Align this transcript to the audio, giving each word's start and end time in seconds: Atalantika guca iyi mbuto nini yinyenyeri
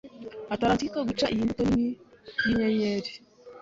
Atalantika 0.53 0.99
guca 1.09 1.25
iyi 1.33 1.43
mbuto 1.45 1.63
nini 1.69 1.91
yinyenyeri 2.45 3.11